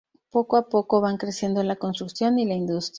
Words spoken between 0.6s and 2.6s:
poco van creciendo la construcción y la